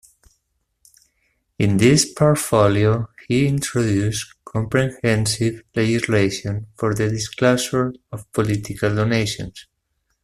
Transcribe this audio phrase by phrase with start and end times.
[1.59, 9.67] In this portfolio he introduced comprehensive legislation for the disclosure of political donations.